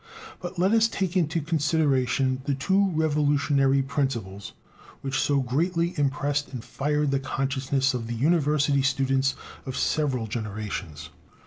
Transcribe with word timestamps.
But 0.41 0.57
let 0.57 0.71
us 0.71 0.87
take 0.87 1.15
into 1.15 1.41
consideration 1.41 2.41
the 2.45 2.55
two 2.55 2.89
revolutionary 2.89 3.83
principles 3.83 4.53
which 5.01 5.19
so 5.19 5.41
greatly 5.41 5.93
impressed 5.95 6.51
and 6.53 6.63
fired 6.63 7.11
the 7.11 7.19
consciousness 7.19 7.93
of 7.93 8.07
the 8.07 8.15
university 8.15 8.81
students 8.81 9.35
of 9.63 9.77
several 9.77 10.25
generations. 10.25 11.11